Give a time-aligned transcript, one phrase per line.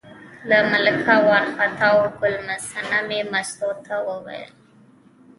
[0.49, 2.35] له ملکه وار خطا و، ګل
[2.71, 4.51] صنمې مستو ته وویل.